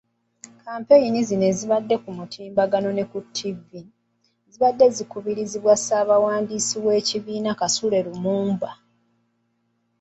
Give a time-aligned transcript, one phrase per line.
[0.63, 3.81] Kampeyini zino ezibadde ku mutimbagano ne Ttivi,
[4.51, 8.71] zibadde zikubirizibwa ssabawandiisi w’ekibiina Kasule Lumumba.